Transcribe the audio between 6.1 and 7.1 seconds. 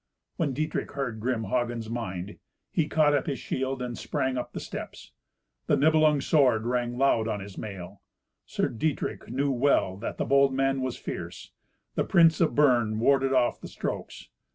sword rang